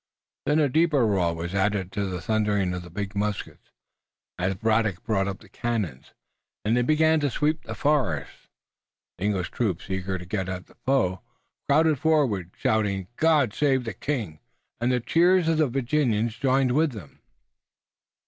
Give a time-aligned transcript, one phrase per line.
[0.47, 3.69] Then a deeper roar was added to the thundering of the big muskets,
[4.39, 6.05] as Braddock brought up the cannon,
[6.65, 8.47] and they began to sweep the forest.
[9.19, 11.21] The English troops, eager to get at the foe,
[11.69, 14.39] crowded forward, shouting "God save the King!"
[14.79, 17.19] and the cheers of the Virginians joined with them.